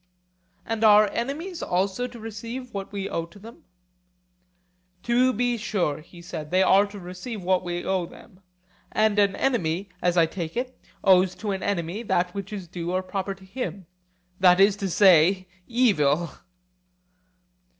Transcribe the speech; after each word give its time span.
And 0.65 0.83
are 0.83 1.11
enemies 1.11 1.61
also 1.61 2.07
to 2.07 2.19
receive 2.19 2.73
what 2.73 2.91
we 2.91 3.07
owe 3.07 3.27
to 3.27 3.37
them? 3.37 3.65
To 5.03 5.31
be 5.31 5.57
sure, 5.57 5.99
he 6.01 6.23
said, 6.23 6.49
they 6.49 6.63
are 6.63 6.87
to 6.87 6.97
receive 6.99 7.43
what 7.43 7.63
we 7.63 7.85
owe 7.85 8.07
them, 8.07 8.39
and 8.91 9.19
an 9.19 9.35
enemy, 9.35 9.89
as 10.01 10.17
I 10.17 10.25
take 10.25 10.57
it, 10.57 10.75
owes 11.03 11.35
to 11.35 11.51
an 11.51 11.61
enemy 11.61 12.01
that 12.01 12.33
which 12.33 12.51
is 12.51 12.67
due 12.67 12.91
or 12.91 13.03
proper 13.03 13.35
to 13.35 13.45
him—that 13.45 14.59
is 14.59 14.75
to 14.77 14.89
say, 14.89 15.47
evil. 15.67 16.31